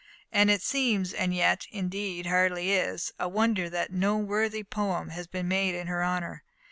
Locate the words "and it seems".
0.31-1.13